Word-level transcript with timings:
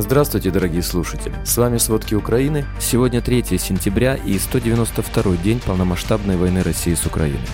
Здравствуйте, 0.00 0.50
дорогие 0.50 0.82
слушатели! 0.82 1.34
С 1.44 1.58
вами 1.58 1.76
«Сводки 1.76 2.14
Украины». 2.14 2.64
Сегодня 2.80 3.20
3 3.20 3.58
сентября 3.58 4.14
и 4.14 4.38
192 4.38 5.36
день 5.36 5.60
полномасштабной 5.60 6.38
войны 6.38 6.62
России 6.62 6.94
с 6.94 7.04
Украиной. 7.04 7.46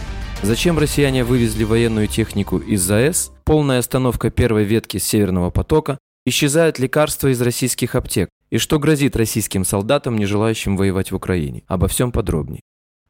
Зачем 0.45 0.79
россияне 0.79 1.25
вывезли 1.25 1.65
военную 1.65 2.07
технику 2.07 2.59
из 2.59 2.83
ЗАЭС? 2.83 3.33
Полная 3.45 3.81
остановка 3.81 4.31
первой 4.31 4.63
ветки 4.63 4.99
Северного 4.99 5.51
потока? 5.51 5.99
Исчезают 6.25 6.79
лекарства 6.79 7.29
из 7.29 7.43
российских 7.43 7.97
аптек? 7.97 8.29
И 8.51 8.59
что 8.59 8.79
грозит 8.79 9.17
российским 9.17 9.65
солдатам, 9.65 10.17
не 10.17 10.25
желающим 10.25 10.77
воевать 10.77 11.11
в 11.11 11.17
Украине? 11.17 11.65
Обо 11.67 11.89
всем 11.89 12.13
подробнее. 12.13 12.61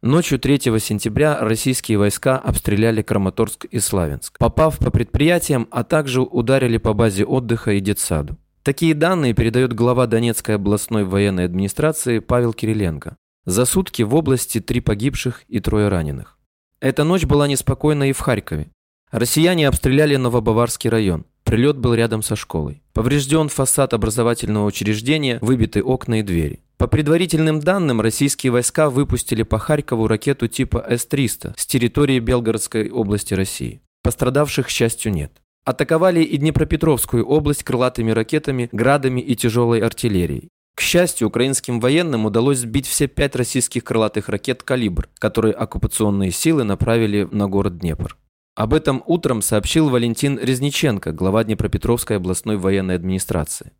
Ночью 0.01 0.39
3 0.39 0.61
сентября 0.81 1.39
российские 1.41 1.99
войска 1.99 2.39
обстреляли 2.39 3.03
Краматорск 3.03 3.67
и 3.67 3.81
Славянск, 3.81 4.39
попав 4.39 4.79
по 4.79 4.91
предприятиям, 4.91 5.69
а 5.71 5.85
также 5.85 6.23
ударили 6.23 6.79
по 6.79 6.95
базе 6.95 7.27
отдыха 7.27 7.73
и 7.73 7.81
детсаду. 7.81 8.39
Такие 8.67 8.95
данные 8.95 9.33
передает 9.33 9.73
глава 9.75 10.09
Донецкой 10.09 10.57
областной 10.57 11.05
военной 11.05 11.45
администрации 11.45 12.19
Павел 12.19 12.53
Кириленко. 12.53 13.15
За 13.45 13.65
сутки 13.65 14.03
в 14.03 14.13
области 14.13 14.59
три 14.59 14.81
погибших 14.81 15.45
и 15.47 15.61
трое 15.61 15.87
раненых. 15.87 16.37
Эта 16.81 17.05
ночь 17.05 17.27
была 17.27 17.47
неспокойна 17.47 18.11
и 18.11 18.13
в 18.13 18.19
Харькове. 18.19 18.73
Россияне 19.13 19.69
обстреляли 19.69 20.17
Новобаварский 20.17 20.91
район. 20.91 21.27
Прилет 21.45 21.79
был 21.79 21.95
рядом 21.95 22.23
со 22.23 22.35
школой. 22.35 22.83
Поврежден 22.93 23.51
фасад 23.51 23.95
образовательного 23.95 24.67
учреждения, 24.67 25.39
выбиты 25.43 25.81
окна 25.81 26.19
и 26.19 26.23
двери. 26.25 26.65
По 26.77 26.89
предварительным 26.89 27.61
данным, 27.61 28.01
российские 28.01 28.51
войска 28.51 28.91
выпустили 28.91 29.45
по 29.45 29.61
Харькову 29.61 30.09
ракету 30.09 30.49
типа 30.49 30.85
С-300 30.89 31.55
с 31.57 31.67
территории 31.67 32.19
Белгородской 32.19 32.91
области 32.91 33.33
России. 33.33 33.81
Пострадавших, 34.03 34.67
к 34.67 34.71
счастью, 34.71 35.13
нет. 35.13 35.41
Атаковали 35.67 36.23
и 36.23 36.37
Днепропетровскую 36.37 37.27
область 37.27 37.65
крылатыми 37.65 38.13
ракетами, 38.13 38.69
градами 38.71 39.21
и 39.21 39.35
тяжелой 39.35 39.81
артиллерией. 39.81 40.49
К 40.77 40.81
счастью, 40.81 41.27
украинским 41.27 41.81
военным 41.81 42.25
удалось 42.25 42.59
сбить 42.59 42.87
все 42.87 43.09
пять 43.09 43.35
российских 43.35 43.83
крылатых 43.83 44.29
ракет 44.29 44.63
«Калибр», 44.63 45.09
которые 45.19 45.55
оккупационные 45.55 46.31
силы 46.31 46.63
направили 46.63 47.27
на 47.33 47.49
город 47.49 47.79
Днепр. 47.79 48.17
Об 48.55 48.75
этом 48.75 49.03
утром 49.07 49.43
сообщил 49.43 49.89
Валентин 49.89 50.39
Резниченко, 50.39 51.11
глава 51.11 51.43
Днепропетровской 51.43 52.19
областной 52.19 52.59
военной 52.59 52.95
администрации. 52.95 53.73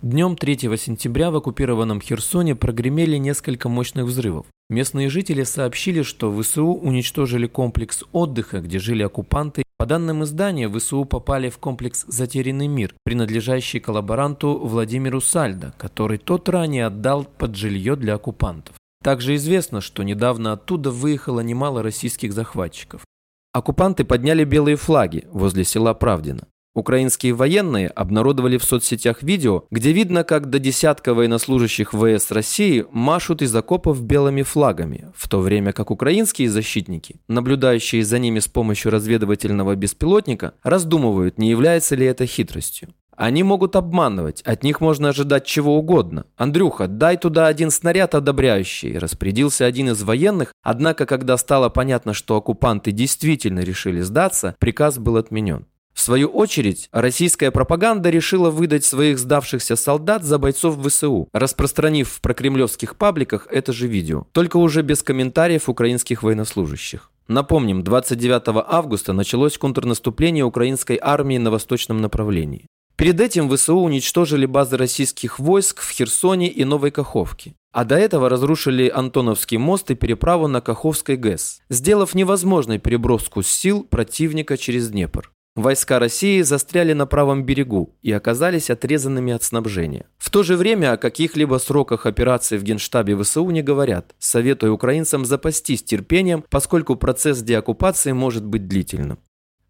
Днем 0.00 0.36
3 0.36 0.58
сентября 0.76 1.32
в 1.32 1.36
оккупированном 1.36 2.00
Херсоне 2.00 2.54
прогремели 2.54 3.16
несколько 3.16 3.68
мощных 3.68 4.04
взрывов. 4.04 4.46
Местные 4.70 5.10
жители 5.10 5.42
сообщили, 5.42 6.02
что 6.02 6.32
ВСУ 6.40 6.66
уничтожили 6.66 7.48
комплекс 7.48 8.04
отдыха, 8.12 8.60
где 8.60 8.78
жили 8.78 9.02
оккупанты. 9.02 9.64
По 9.82 9.86
данным 9.86 10.22
издания, 10.22 10.68
ВСУ 10.68 11.04
попали 11.04 11.50
в 11.50 11.58
комплекс 11.58 12.04
«Затерянный 12.06 12.68
мир», 12.68 12.94
принадлежащий 13.02 13.80
коллаборанту 13.80 14.56
Владимиру 14.64 15.20
Сальдо, 15.20 15.74
который 15.76 16.18
тот 16.18 16.48
ранее 16.48 16.86
отдал 16.86 17.24
под 17.24 17.56
жилье 17.56 17.96
для 17.96 18.14
оккупантов. 18.14 18.76
Также 19.02 19.34
известно, 19.34 19.80
что 19.80 20.04
недавно 20.04 20.52
оттуда 20.52 20.92
выехало 20.92 21.40
немало 21.40 21.82
российских 21.82 22.32
захватчиков. 22.32 23.04
Оккупанты 23.52 24.04
подняли 24.04 24.44
белые 24.44 24.76
флаги 24.76 25.26
возле 25.32 25.64
села 25.64 25.94
Правдино. 25.94 26.46
Украинские 26.74 27.34
военные 27.34 27.88
обнародовали 27.88 28.56
в 28.56 28.64
соцсетях 28.64 29.22
видео, 29.22 29.64
где 29.70 29.92
видно, 29.92 30.24
как 30.24 30.48
до 30.48 30.58
десятка 30.58 31.12
военнослужащих 31.12 31.92
ВС 31.92 32.30
России 32.30 32.86
машут 32.90 33.42
из 33.42 33.54
окопов 33.54 34.02
белыми 34.02 34.42
флагами, 34.42 35.12
в 35.14 35.28
то 35.28 35.40
время 35.40 35.74
как 35.74 35.90
украинские 35.90 36.48
защитники, 36.48 37.20
наблюдающие 37.28 38.02
за 38.02 38.18
ними 38.18 38.38
с 38.38 38.48
помощью 38.48 38.90
разведывательного 38.90 39.74
беспилотника, 39.76 40.54
раздумывают, 40.62 41.36
не 41.36 41.50
является 41.50 41.94
ли 41.94 42.06
это 42.06 42.24
хитростью. 42.24 42.88
Они 43.14 43.42
могут 43.42 43.76
обманывать, 43.76 44.40
от 44.40 44.64
них 44.64 44.80
можно 44.80 45.10
ожидать 45.10 45.44
чего 45.44 45.76
угодно. 45.76 46.24
«Андрюха, 46.36 46.88
дай 46.88 47.18
туда 47.18 47.46
один 47.46 47.70
снаряд 47.70 48.14
одобряющий», 48.14 48.96
распорядился 48.96 49.66
один 49.66 49.90
из 49.90 50.02
военных, 50.02 50.54
однако, 50.62 51.04
когда 51.04 51.36
стало 51.36 51.68
понятно, 51.68 52.14
что 52.14 52.36
оккупанты 52.36 52.90
действительно 52.90 53.60
решили 53.60 54.00
сдаться, 54.00 54.56
приказ 54.58 54.98
был 54.98 55.18
отменен. 55.18 55.66
В 55.94 56.00
свою 56.00 56.28
очередь, 56.28 56.88
российская 56.92 57.50
пропаганда 57.50 58.10
решила 58.10 58.50
выдать 58.50 58.84
своих 58.84 59.18
сдавшихся 59.18 59.76
солдат 59.76 60.24
за 60.24 60.38
бойцов 60.38 60.78
ВСУ, 60.84 61.28
распространив 61.32 62.08
в 62.08 62.20
прокремлевских 62.20 62.96
пабликах 62.96 63.46
это 63.50 63.72
же 63.72 63.86
видео, 63.86 64.26
только 64.32 64.56
уже 64.56 64.82
без 64.82 65.02
комментариев 65.02 65.68
украинских 65.68 66.22
военнослужащих. 66.22 67.10
Напомним, 67.28 67.84
29 67.84 68.64
августа 68.66 69.12
началось 69.12 69.56
контрнаступление 69.58 70.44
украинской 70.44 70.98
армии 71.00 71.38
на 71.38 71.50
восточном 71.50 72.00
направлении. 72.00 72.66
Перед 72.96 73.20
этим 73.20 73.50
ВСУ 73.50 73.78
уничтожили 73.78 74.46
базы 74.46 74.76
российских 74.76 75.38
войск 75.38 75.80
в 75.80 75.90
Херсоне 75.90 76.48
и 76.48 76.64
Новой 76.64 76.90
Каховке. 76.90 77.54
А 77.72 77.84
до 77.84 77.96
этого 77.96 78.28
разрушили 78.28 78.88
Антоновский 78.88 79.56
мост 79.56 79.90
и 79.90 79.94
переправу 79.94 80.46
на 80.46 80.60
Каховской 80.60 81.16
ГЭС, 81.16 81.62
сделав 81.70 82.14
невозможной 82.14 82.78
переброску 82.78 83.42
сил 83.42 83.82
противника 83.82 84.56
через 84.56 84.90
Днепр. 84.90 85.32
Войска 85.54 85.98
России 85.98 86.40
застряли 86.40 86.94
на 86.94 87.04
правом 87.04 87.44
берегу 87.44 87.94
и 88.00 88.10
оказались 88.10 88.70
отрезанными 88.70 89.34
от 89.34 89.42
снабжения. 89.42 90.06
В 90.16 90.30
то 90.30 90.42
же 90.42 90.56
время 90.56 90.92
о 90.92 90.96
каких-либо 90.96 91.58
сроках 91.58 92.06
операции 92.06 92.56
в 92.56 92.62
Генштабе 92.62 93.22
ВСУ 93.22 93.50
не 93.50 93.62
говорят, 93.62 94.14
советуя 94.18 94.72
украинцам 94.72 95.26
запастись 95.26 95.82
терпением, 95.82 96.42
поскольку 96.48 96.96
процесс 96.96 97.42
деоккупации 97.42 98.12
может 98.12 98.46
быть 98.46 98.66
длительным. 98.66 99.18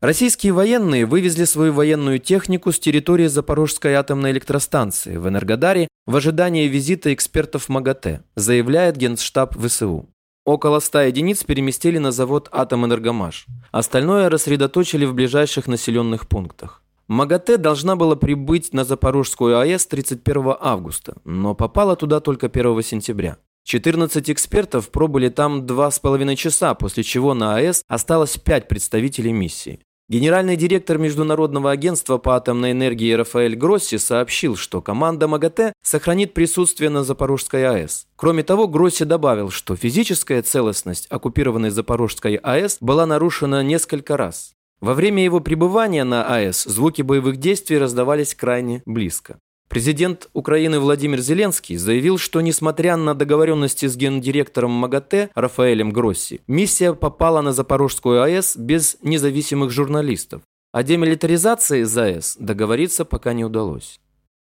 Российские 0.00 0.52
военные 0.52 1.04
вывезли 1.04 1.44
свою 1.44 1.72
военную 1.72 2.20
технику 2.20 2.70
с 2.70 2.78
территории 2.78 3.26
Запорожской 3.26 3.94
атомной 3.94 4.30
электростанции 4.30 5.16
в 5.16 5.28
Энергодаре 5.28 5.88
в 6.06 6.14
ожидании 6.14 6.68
визита 6.68 7.12
экспертов 7.12 7.68
МАГАТЭ, 7.68 8.22
заявляет 8.36 8.96
Генштаб 8.96 9.56
ВСУ. 9.56 10.11
Около 10.44 10.80
100 10.80 11.02
единиц 11.02 11.44
переместили 11.44 11.98
на 11.98 12.10
завод 12.10 12.48
«Атомэнергомаш». 12.50 13.46
Остальное 13.70 14.28
рассредоточили 14.28 15.04
в 15.04 15.14
ближайших 15.14 15.68
населенных 15.68 16.28
пунктах. 16.28 16.82
МАГАТЭ 17.06 17.58
должна 17.58 17.94
была 17.94 18.16
прибыть 18.16 18.72
на 18.72 18.84
Запорожскую 18.84 19.58
АЭС 19.60 19.86
31 19.86 20.56
августа, 20.60 21.14
но 21.24 21.54
попала 21.54 21.94
туда 21.94 22.18
только 22.18 22.46
1 22.46 22.82
сентября. 22.82 23.36
14 23.64 24.30
экспертов 24.30 24.88
пробыли 24.90 25.28
там 25.28 25.64
2,5 25.64 26.34
часа, 26.34 26.74
после 26.74 27.04
чего 27.04 27.34
на 27.34 27.56
АЭС 27.56 27.84
осталось 27.86 28.36
5 28.36 28.66
представителей 28.66 29.32
миссии. 29.32 29.80
Генеральный 30.08 30.56
директор 30.56 30.98
Международного 30.98 31.70
агентства 31.70 32.18
по 32.18 32.36
атомной 32.36 32.72
энергии 32.72 33.12
Рафаэль 33.12 33.56
Гросси 33.56 33.96
сообщил, 33.96 34.56
что 34.56 34.82
команда 34.82 35.26
МАГАТЭ 35.26 35.72
сохранит 35.82 36.34
присутствие 36.34 36.90
на 36.90 37.02
Запорожской 37.02 37.66
АЭС. 37.66 38.06
Кроме 38.16 38.42
того, 38.42 38.68
Гросси 38.68 39.04
добавил, 39.04 39.50
что 39.50 39.74
физическая 39.74 40.42
целостность 40.42 41.06
оккупированной 41.08 41.70
Запорожской 41.70 42.34
АЭС 42.34 42.78
была 42.80 43.06
нарушена 43.06 43.62
несколько 43.62 44.16
раз. 44.16 44.52
Во 44.82 44.94
время 44.94 45.24
его 45.24 45.40
пребывания 45.40 46.04
на 46.04 46.26
АЭС 46.26 46.64
звуки 46.64 47.02
боевых 47.02 47.36
действий 47.36 47.78
раздавались 47.78 48.34
крайне 48.34 48.82
близко. 48.84 49.38
Президент 49.72 50.28
Украины 50.34 50.78
Владимир 50.80 51.20
Зеленский 51.20 51.76
заявил, 51.76 52.18
что 52.18 52.42
несмотря 52.42 52.98
на 52.98 53.14
договоренности 53.14 53.86
с 53.86 53.96
гендиректором 53.96 54.70
МАГАТЭ 54.70 55.30
Рафаэлем 55.34 55.92
Гросси, 55.92 56.42
миссия 56.46 56.92
попала 56.92 57.40
на 57.40 57.54
Запорожскую 57.54 58.20
АЭС 58.20 58.54
без 58.58 58.98
независимых 59.00 59.70
журналистов. 59.70 60.42
О 60.72 60.82
демилитаризации 60.82 61.84
ЗАЭС 61.84 62.36
договориться 62.38 63.06
пока 63.06 63.32
не 63.32 63.46
удалось. 63.46 63.98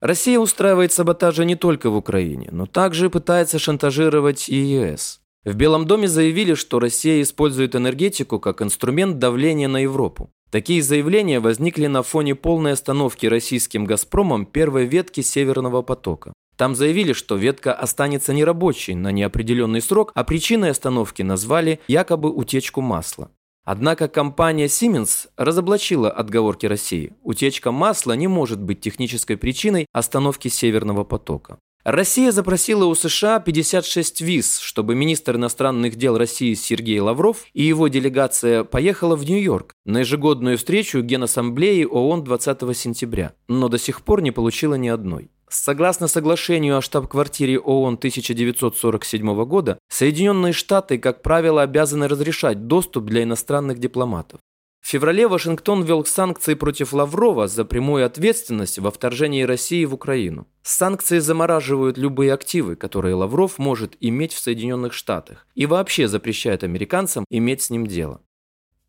Россия 0.01 0.37
устраивает 0.37 0.93
саботажи 0.93 1.45
не 1.45 1.55
только 1.55 1.89
в 1.89 1.95
Украине, 1.95 2.49
но 2.51 2.67
также 2.67 3.09
пытается 3.09 3.57
шантажировать 3.57 4.47
и 4.49 4.55
ЕС. 4.55 5.21
В 5.43 5.55
Белом 5.55 5.87
доме 5.87 6.07
заявили, 6.07 6.53
что 6.53 6.79
Россия 6.79 7.23
использует 7.23 7.75
энергетику 7.75 8.39
как 8.39 8.61
инструмент 8.61 9.17
давления 9.17 9.67
на 9.67 9.77
Европу. 9.77 10.29
Такие 10.49 10.81
заявления 10.81 11.41
возникли 11.41 11.87
на 11.87 12.03
фоне 12.03 12.33
полной 12.33 12.71
остановки 12.71 13.25
российским 13.25 13.83
«Газпромом» 13.83 14.45
первой 14.45 14.85
ветки 14.85 15.19
«Северного 15.19 15.81
потока». 15.81 16.31
Там 16.55 16.73
заявили, 16.73 17.13
что 17.13 17.35
ветка 17.35 17.73
останется 17.73 18.33
нерабочей 18.33 18.95
на 18.95 19.11
неопределенный 19.11 19.81
срок, 19.81 20.11
а 20.15 20.23
причиной 20.23 20.71
остановки 20.71 21.21
назвали 21.21 21.81
якобы 21.87 22.31
утечку 22.31 22.81
масла. 22.81 23.29
Однако 23.65 24.07
компания 24.07 24.67
Siemens 24.67 25.27
разоблачила 25.35 26.09
отговорки 26.09 26.65
России. 26.65 27.13
Утечка 27.23 27.73
масла 27.73 28.13
не 28.13 28.27
может 28.27 28.61
быть 28.61 28.79
технической 28.79 29.35
причиной 29.35 29.85
остановки 29.91 30.47
Северного 30.47 31.03
потока. 31.03 31.59
Россия 31.87 32.33
запросила 32.33 32.83
у 32.83 32.95
США 32.95 33.39
56 33.39 34.19
виз, 34.19 34.59
чтобы 34.59 34.93
министр 34.93 35.37
иностранных 35.37 35.95
дел 35.95 36.17
России 36.17 36.53
Сергей 36.53 36.99
Лавров 36.99 37.45
и 37.53 37.63
его 37.63 37.87
делегация 37.87 38.65
поехала 38.65 39.15
в 39.15 39.23
Нью-Йорк 39.23 39.73
на 39.85 39.99
ежегодную 39.99 40.57
встречу 40.57 40.99
Генассамблеи 40.99 41.85
ООН 41.85 42.25
20 42.25 42.77
сентября, 42.77 43.35
но 43.47 43.69
до 43.69 43.77
сих 43.77 44.01
пор 44.01 44.21
не 44.21 44.31
получила 44.31 44.75
ни 44.75 44.89
одной. 44.89 45.31
Согласно 45.47 46.09
соглашению 46.09 46.77
о 46.77 46.81
штаб-квартире 46.81 47.57
ООН 47.57 47.93
1947 47.93 49.45
года, 49.45 49.79
Соединенные 49.87 50.51
Штаты, 50.51 50.97
как 50.97 51.21
правило, 51.21 51.61
обязаны 51.61 52.09
разрешать 52.09 52.67
доступ 52.67 53.05
для 53.05 53.23
иностранных 53.23 53.79
дипломатов. 53.79 54.41
В 54.87 54.89
феврале 54.89 55.27
Вашингтон 55.27 55.83
ввел 55.83 56.05
санкции 56.05 56.53
против 56.53 56.93
Лаврова 56.93 57.49
за 57.49 57.65
прямую 57.65 58.05
ответственность 58.05 58.79
во 58.79 58.89
вторжении 58.89 59.43
России 59.43 59.83
в 59.83 59.93
Украину. 59.93 60.47
Санкции 60.61 61.19
замораживают 61.19 61.97
любые 61.97 62.31
активы, 62.31 62.77
которые 62.77 63.13
Лавров 63.15 63.57
может 63.57 63.97
иметь 63.99 64.31
в 64.31 64.39
Соединенных 64.39 64.93
Штатах, 64.93 65.45
и 65.55 65.65
вообще 65.65 66.07
запрещают 66.07 66.63
американцам 66.63 67.25
иметь 67.29 67.63
с 67.63 67.69
ним 67.69 67.85
дело. 67.85 68.21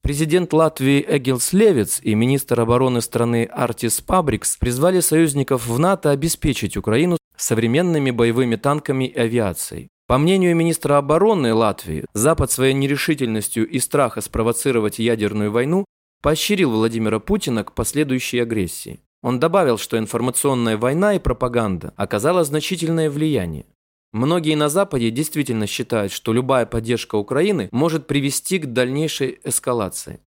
Президент 0.00 0.52
Латвии 0.52 1.04
Эгилс 1.04 1.52
Левиц 1.52 1.98
и 2.00 2.14
министр 2.14 2.60
обороны 2.60 3.00
страны 3.00 3.48
Артис 3.50 4.00
Пабрикс 4.00 4.56
призвали 4.56 5.00
союзников 5.00 5.66
в 5.66 5.80
НАТО 5.80 6.12
обеспечить 6.12 6.76
Украину 6.76 7.18
современными 7.36 8.12
боевыми 8.12 8.54
танками 8.54 9.08
и 9.08 9.18
авиацией. 9.18 9.88
По 10.08 10.16
мнению 10.16 10.56
министра 10.56 10.96
обороны 10.96 11.52
Латвии, 11.52 12.06
Запад 12.14 12.50
своей 12.50 12.72
нерешительностью 12.72 13.68
и 13.68 13.78
страха 13.78 14.22
спровоцировать 14.22 14.98
ядерную 14.98 15.52
войну 15.52 15.84
поощрил 16.22 16.70
Владимира 16.70 17.20
Путина 17.20 17.62
к 17.62 17.74
последующей 17.74 18.38
агрессии. 18.38 19.00
Он 19.22 19.38
добавил, 19.38 19.76
что 19.76 19.98
информационная 19.98 20.78
война 20.78 21.12
и 21.12 21.18
пропаганда 21.18 21.92
оказала 21.96 22.42
значительное 22.44 23.10
влияние. 23.10 23.66
Многие 24.14 24.54
на 24.54 24.70
Западе 24.70 25.10
действительно 25.10 25.66
считают, 25.66 26.10
что 26.10 26.32
любая 26.32 26.64
поддержка 26.64 27.16
Украины 27.16 27.68
может 27.70 28.06
привести 28.06 28.58
к 28.58 28.72
дальнейшей 28.72 29.38
эскалации. 29.44 30.20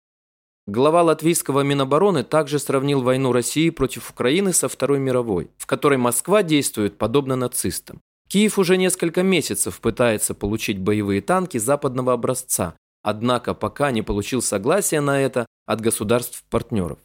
Глава 0.67 1.05
латвийского 1.05 1.61
Минобороны 1.61 2.25
также 2.25 2.59
сравнил 2.59 3.01
войну 3.03 3.31
России 3.31 3.71
против 3.71 4.11
Украины 4.11 4.53
со 4.53 4.69
Второй 4.69 4.99
мировой, 4.99 5.53
в 5.57 5.67
которой 5.67 5.99
Москва 5.99 6.43
действует 6.43 6.99
подобно 6.99 7.37
нацистам. 7.37 8.01
Киев 8.29 8.59
уже 8.59 8.77
несколько 8.77 9.23
месяцев 9.23 9.81
пытается 9.81 10.35
получить 10.35 10.79
боевые 10.79 11.23
танки 11.23 11.57
западного 11.57 12.13
образца, 12.13 12.77
однако 13.03 13.55
пока 13.55 13.91
не 13.91 14.03
получил 14.03 14.43
согласия 14.43 15.01
на 15.01 15.21
это 15.21 15.47
от 15.67 15.81
государств-партнеров. 15.81 16.99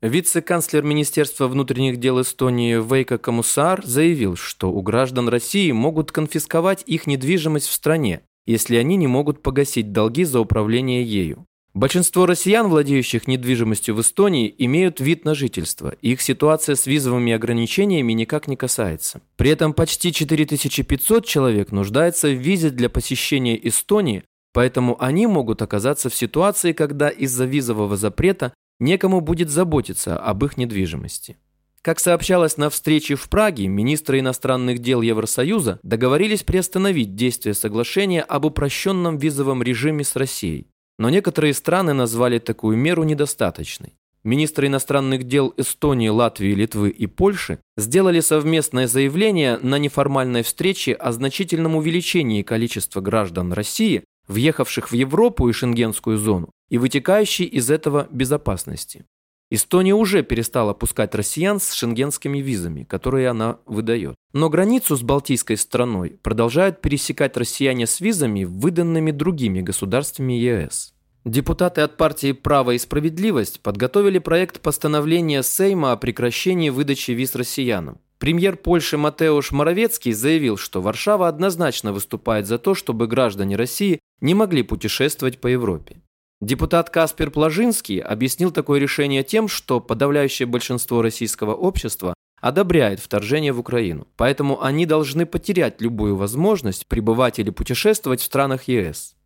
Вице-канцлер 0.00 0.84
Министерства 0.84 1.48
внутренних 1.48 1.96
дел 1.96 2.20
Эстонии 2.20 2.76
Вейка 2.76 3.18
Камусар 3.18 3.84
заявил, 3.84 4.36
что 4.36 4.70
у 4.70 4.80
граждан 4.80 5.28
России 5.28 5.72
могут 5.72 6.12
конфисковать 6.12 6.84
их 6.86 7.08
недвижимость 7.08 7.66
в 7.66 7.72
стране, 7.72 8.20
если 8.46 8.76
они 8.76 8.94
не 8.94 9.08
могут 9.08 9.42
погасить 9.42 9.92
долги 9.92 10.22
за 10.22 10.38
управление 10.38 11.02
ею. 11.02 11.44
Большинство 11.78 12.26
россиян, 12.26 12.66
владеющих 12.66 13.28
недвижимостью 13.28 13.94
в 13.94 14.00
Эстонии, 14.00 14.52
имеют 14.58 14.98
вид 14.98 15.24
на 15.24 15.36
жительство. 15.36 15.94
Их 16.02 16.20
ситуация 16.20 16.74
с 16.74 16.88
визовыми 16.88 17.32
ограничениями 17.32 18.14
никак 18.14 18.48
не 18.48 18.56
касается. 18.56 19.20
При 19.36 19.50
этом 19.50 19.72
почти 19.72 20.12
4500 20.12 21.24
человек 21.24 21.70
нуждается 21.70 22.30
в 22.30 22.32
визе 22.32 22.70
для 22.70 22.88
посещения 22.88 23.56
Эстонии, 23.68 24.24
поэтому 24.52 25.00
они 25.00 25.28
могут 25.28 25.62
оказаться 25.62 26.10
в 26.10 26.16
ситуации, 26.16 26.72
когда 26.72 27.10
из-за 27.10 27.44
визового 27.44 27.96
запрета 27.96 28.52
некому 28.80 29.20
будет 29.20 29.48
заботиться 29.48 30.18
об 30.18 30.44
их 30.44 30.56
недвижимости. 30.56 31.36
Как 31.82 32.00
сообщалось 32.00 32.56
на 32.56 32.70
встрече 32.70 33.14
в 33.14 33.28
Праге, 33.28 33.68
министры 33.68 34.18
иностранных 34.18 34.80
дел 34.80 35.00
Евросоюза 35.00 35.78
договорились 35.84 36.42
приостановить 36.42 37.14
действие 37.14 37.54
соглашения 37.54 38.22
об 38.22 38.46
упрощенном 38.46 39.16
визовом 39.16 39.62
режиме 39.62 40.02
с 40.02 40.16
Россией. 40.16 40.66
Но 40.98 41.10
некоторые 41.10 41.54
страны 41.54 41.92
назвали 41.92 42.38
такую 42.38 42.76
меру 42.76 43.04
недостаточной. 43.04 43.94
Министры 44.24 44.66
иностранных 44.66 45.24
дел 45.24 45.54
Эстонии, 45.56 46.08
Латвии, 46.08 46.52
Литвы 46.52 46.90
и 46.90 47.06
Польши 47.06 47.60
сделали 47.76 48.20
совместное 48.20 48.88
заявление 48.88 49.58
на 49.58 49.78
неформальной 49.78 50.42
встрече 50.42 50.92
о 50.92 51.12
значительном 51.12 51.76
увеличении 51.76 52.42
количества 52.42 53.00
граждан 53.00 53.52
России, 53.52 54.04
въехавших 54.26 54.90
в 54.90 54.94
Европу 54.94 55.48
и 55.48 55.52
шенгенскую 55.52 56.18
зону, 56.18 56.50
и 56.68 56.78
вытекающей 56.78 57.44
из 57.44 57.70
этого 57.70 58.08
безопасности. 58.10 59.04
Эстония 59.50 59.94
уже 59.94 60.22
перестала 60.22 60.74
пускать 60.74 61.14
россиян 61.14 61.58
с 61.58 61.72
шенгенскими 61.72 62.38
визами, 62.38 62.84
которые 62.84 63.28
она 63.28 63.58
выдает. 63.64 64.14
Но 64.34 64.50
границу 64.50 64.94
с 64.94 65.02
Балтийской 65.02 65.56
страной 65.56 66.18
продолжают 66.22 66.82
пересекать 66.82 67.36
россияне 67.38 67.86
с 67.86 68.00
визами, 68.00 68.44
выданными 68.44 69.10
другими 69.10 69.62
государствами 69.62 70.34
ЕС. 70.34 70.92
Депутаты 71.24 71.80
от 71.80 71.96
партии 71.96 72.32
«Право 72.32 72.72
и 72.72 72.78
справедливость» 72.78 73.60
подготовили 73.60 74.18
проект 74.18 74.60
постановления 74.60 75.42
Сейма 75.42 75.92
о 75.92 75.96
прекращении 75.96 76.68
выдачи 76.68 77.12
виз 77.12 77.34
россиянам. 77.34 77.98
Премьер 78.18 78.56
Польши 78.56 78.98
Матеуш 78.98 79.52
Моровецкий 79.52 80.12
заявил, 80.12 80.56
что 80.56 80.82
Варшава 80.82 81.28
однозначно 81.28 81.92
выступает 81.92 82.46
за 82.46 82.58
то, 82.58 82.74
чтобы 82.74 83.06
граждане 83.06 83.56
России 83.56 84.00
не 84.20 84.34
могли 84.34 84.62
путешествовать 84.62 85.40
по 85.40 85.46
Европе. 85.46 86.02
Депутат 86.40 86.88
Каспер 86.90 87.30
Плажинский 87.30 87.98
объяснил 87.98 88.52
такое 88.52 88.78
решение 88.78 89.24
тем, 89.24 89.48
что 89.48 89.80
подавляющее 89.80 90.46
большинство 90.46 91.02
российского 91.02 91.54
общества 91.54 92.14
одобряет 92.40 93.00
вторжение 93.00 93.52
в 93.52 93.58
Украину, 93.58 94.06
поэтому 94.16 94.62
они 94.62 94.86
должны 94.86 95.26
потерять 95.26 95.80
любую 95.80 96.14
возможность 96.14 96.86
пребывать 96.86 97.40
или 97.40 97.50
путешествовать 97.50 98.20
в 98.20 98.24
странах 98.24 98.68
ЕС. 98.68 99.16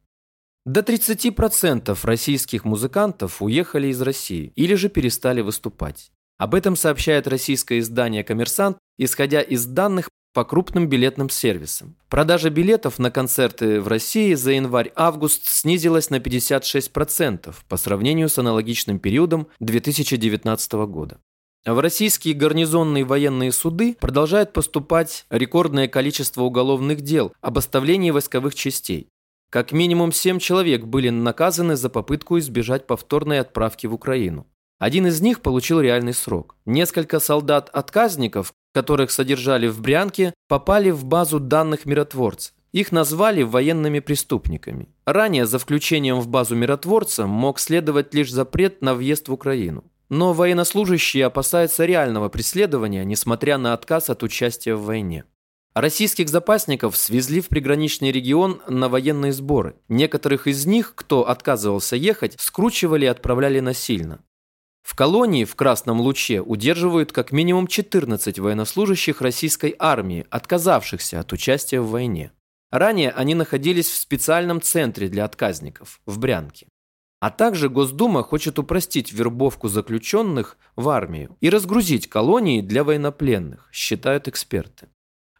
До 0.65 0.81
30% 0.81 1.99
российских 2.05 2.65
музыкантов 2.65 3.43
уехали 3.43 3.89
из 3.89 4.01
России 4.01 4.53
или 4.57 4.75
же 4.75 4.89
перестали 4.89 5.43
выступать. 5.43 6.13
Об 6.39 6.55
этом 6.55 6.77
сообщает 6.77 7.27
российское 7.27 7.81
издание 7.81 8.25
«Коммерсант», 8.25 8.79
исходя 8.97 9.43
из 9.43 9.67
данных 9.67 10.09
по 10.33 10.45
крупным 10.45 10.89
билетным 10.89 11.29
сервисам. 11.29 11.97
Продажа 12.09 12.51
билетов 12.51 12.99
на 12.99 13.11
концерты 13.11 13.81
в 13.81 13.89
России 13.89 14.35
за 14.35 14.53
январь-август 14.53 15.47
снизилась 15.47 16.11
на 16.11 16.17
56% 16.17 17.55
по 17.69 17.77
сравнению 17.77 18.29
с 18.29 18.39
аналогичным 18.39 18.99
периодом 18.99 19.49
2019 19.61 20.73
года. 20.87 21.19
В 21.65 21.79
российские 21.79 22.35
гарнизонные 22.35 23.05
военные 23.05 23.53
суды 23.53 23.97
продолжает 24.01 24.53
поступать 24.53 25.27
рекордное 25.31 25.87
количество 25.87 26.43
уголовных 26.43 27.03
дел 27.03 27.33
об 27.41 27.59
оставлении 27.59 28.11
войсковых 28.11 28.55
частей. 28.55 29.09
Как 29.49 29.71
минимум 29.71 30.13
7 30.13 30.39
человек 30.39 30.85
были 30.85 31.11
наказаны 31.11 31.77
за 31.77 31.89
попытку 31.89 32.39
избежать 32.39 32.87
повторной 32.87 33.39
отправки 33.39 33.87
в 33.87 33.95
Украину. 33.95 34.47
Один 34.79 35.07
из 35.07 35.21
них 35.21 35.43
получил 35.43 35.81
реальный 35.81 36.15
срок. 36.15 36.57
Несколько 36.65 37.21
солдат-отказников, 37.21 38.53
которых 38.73 39.11
содержали 39.11 39.69
в 39.69 39.81
Брянке, 39.81 40.35
попали 40.49 40.91
в 40.91 41.05
базу 41.05 41.41
данных 41.41 41.87
миротворца. 41.87 42.53
Их 42.73 42.91
назвали 42.91 43.43
военными 43.43 44.01
преступниками. 44.01 44.89
Ранее 45.05 45.45
за 45.45 45.59
включением 45.59 46.21
в 46.21 46.29
базу 46.29 46.57
миротворца 46.57 47.27
мог 47.27 47.59
следовать 47.59 48.15
лишь 48.15 48.33
запрет 48.33 48.81
на 48.81 48.95
въезд 48.95 49.29
в 49.29 49.33
Украину. 49.33 49.85
Но 50.09 50.33
военнослужащие 50.33 51.27
опасаются 51.27 51.85
реального 51.85 52.29
преследования, 52.29 53.05
несмотря 53.05 53.59
на 53.59 53.75
отказ 53.75 54.11
от 54.11 54.23
участия 54.23 54.75
в 54.75 54.85
войне. 54.85 55.25
Российских 55.75 56.29
запасников 56.29 56.97
свезли 56.99 57.41
в 57.41 57.49
приграничный 57.49 58.13
регион 58.13 58.61
на 58.69 58.91
военные 58.91 59.33
сборы. 59.33 59.77
Некоторых 59.89 60.47
из 60.47 60.67
них, 60.67 60.93
кто 60.95 61.29
отказывался 61.29 61.97
ехать, 61.97 62.35
скручивали 62.39 63.07
и 63.07 63.09
отправляли 63.09 63.61
насильно. 63.61 64.21
В 64.83 64.95
колонии 64.95 65.45
в 65.45 65.55
Красном 65.55 66.01
Луче 66.01 66.41
удерживают 66.41 67.13
как 67.13 67.33
минимум 67.33 67.67
14 67.67 68.39
военнослужащих 68.39 69.21
российской 69.21 69.75
армии, 69.79 70.27
отказавшихся 70.29 71.21
от 71.21 71.33
участия 71.33 71.81
в 71.81 71.91
войне. 71.91 72.33
Ранее 72.71 73.11
они 73.11 73.35
находились 73.35 73.89
в 73.89 73.97
специальном 73.97 74.61
центре 74.61 75.09
для 75.09 75.25
отказников 75.25 76.01
в 76.07 76.19
Брянке. 76.19 76.67
А 77.21 77.31
также 77.31 77.69
Госдума 77.69 78.25
хочет 78.25 78.59
упростить 78.59 79.13
вербовку 79.13 79.69
заключенных 79.69 80.59
в 80.75 80.89
армию 80.89 81.37
и 81.41 81.51
разгрузить 81.51 82.09
колонии 82.09 82.61
для 82.61 82.83
военнопленных, 82.83 83.69
считают 83.73 84.27
эксперты. 84.27 84.89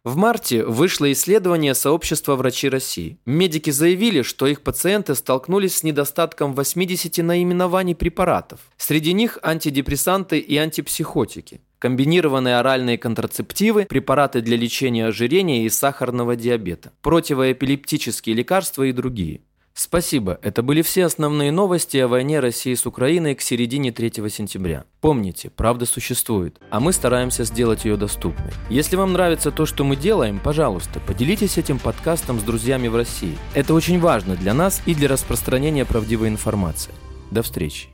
В 0.03 0.17
марте 0.17 0.65
вышло 0.65 1.09
исследование 1.13 1.73
сообщества 1.73 2.35
врачей 2.35 2.69
России. 2.69 3.17
Медики 3.25 3.69
заявили, 3.69 4.21
что 4.21 4.47
их 4.47 4.61
пациенты 4.61 5.15
столкнулись 5.15 5.77
с 5.77 5.83
недостатком 5.83 6.53
80 6.53 7.19
наименований 7.19 7.95
препаратов. 7.95 8.59
Среди 8.75 9.13
них 9.13 9.39
антидепрессанты 9.41 10.39
и 10.39 10.57
антипсихотики, 10.57 11.61
комбинированные 11.79 12.57
оральные 12.57 12.97
контрацептивы, 12.97 13.85
препараты 13.85 14.41
для 14.41 14.57
лечения 14.57 15.07
ожирения 15.07 15.65
и 15.65 15.69
сахарного 15.69 16.35
диабета, 16.35 16.91
противоэпилептические 17.01 18.35
лекарства 18.35 18.83
и 18.83 18.91
другие. 18.91 19.39
Спасибо. 19.73 20.39
Это 20.43 20.61
были 20.61 20.83
все 20.83 21.05
основные 21.05 21.51
новости 21.51 21.97
о 21.97 22.07
войне 22.07 22.39
России 22.39 22.75
с 22.75 22.85
Украиной 22.85 23.33
к 23.33 23.41
середине 23.41 23.91
3 23.91 24.29
сентября. 24.29 24.85
Помните, 25.01 25.49
правда 25.49 25.85
существует, 25.85 26.59
а 26.69 26.79
мы 26.79 26.93
стараемся 26.93 27.43
сделать 27.43 27.83
ее 27.85 27.97
доступной. 27.97 28.51
Если 28.69 28.95
вам 28.95 29.13
нравится 29.13 29.51
то, 29.51 29.65
что 29.65 29.83
мы 29.83 29.95
делаем, 29.95 30.39
пожалуйста, 30.39 30.99
поделитесь 30.99 31.57
этим 31.57 31.79
подкастом 31.79 32.39
с 32.39 32.43
друзьями 32.43 32.87
в 32.87 32.95
России. 32.95 33.37
Это 33.55 33.73
очень 33.73 33.99
важно 33.99 34.35
для 34.35 34.53
нас 34.53 34.81
и 34.85 34.93
для 34.93 35.07
распространения 35.07 35.85
правдивой 35.85 36.27
информации. 36.27 36.93
До 37.31 37.41
встречи. 37.41 37.92